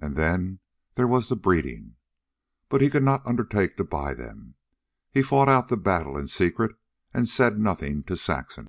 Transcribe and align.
And 0.00 0.16
then 0.16 0.58
there 0.96 1.06
was 1.06 1.28
the 1.28 1.36
breeding. 1.36 1.94
But 2.68 2.80
he 2.80 2.90
could 2.90 3.04
not 3.04 3.24
undertake 3.24 3.76
to 3.76 3.84
buy 3.84 4.14
them. 4.14 4.56
He 5.12 5.22
fought 5.22 5.48
out 5.48 5.68
the 5.68 5.76
battle 5.76 6.18
in 6.18 6.26
secret 6.26 6.74
and 7.14 7.28
said 7.28 7.56
nothing 7.56 8.02
to 8.02 8.16
Saxon. 8.16 8.68